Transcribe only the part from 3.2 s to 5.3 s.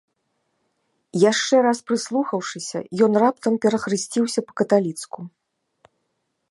раптам перахрысціўся па-каталіцку.